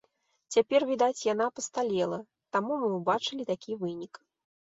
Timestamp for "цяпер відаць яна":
0.53-1.45